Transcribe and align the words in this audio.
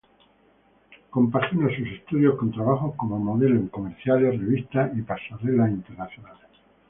Compagina 1.11 1.69
sus 1.77 1.87
estudios 1.87 2.35
con 2.35 2.51
trabajos 2.51 2.95
como 2.97 3.19
modelo 3.19 3.53
en 3.59 3.67
comerciales, 3.67 4.31
revistas 4.39 4.89
y 4.97 5.03
pasarelas 5.03 5.69
internacionales. 5.69 6.47